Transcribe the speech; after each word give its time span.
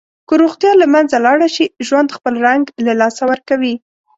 که 0.27 0.33
روغتیا 0.41 0.71
له 0.81 0.87
منځه 0.93 1.17
لاړه 1.25 1.47
شي، 1.55 1.65
ژوند 1.87 2.09
خپل 2.17 2.33
رنګ 2.47 2.63
له 2.85 2.93
لاسه 3.01 3.23
ورکوي. 3.31 3.75